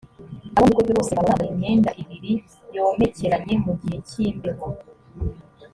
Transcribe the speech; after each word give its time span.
abo 0.57 0.65
mu 0.67 0.71
rugo 0.71 0.81
rwe 0.85 0.93
bose 0.97 1.11
baba 1.17 1.29
bambaye 1.29 1.49
imyenda 1.53 1.89
ibiri 2.01 2.33
yomekeranye 2.75 3.55
mu 3.63 3.71
gihe 3.79 3.97
cy’imbeho 4.07 4.67